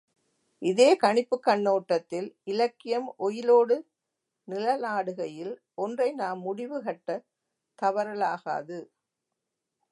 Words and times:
இதே 0.61 0.95
கணிப்புக் 0.95 1.43
கண்ணோட்டத்தில் 1.47 2.37
இலக்கியம் 2.43 3.13
ஒயிலோடு 3.19 3.75
நிழலாடுகையில், 4.47 5.53
ஒன்றை 5.75 6.11
நாம் 6.13 6.41
முடிவுகட்டத் 6.45 7.25
தவறலாகாது. 7.81 8.79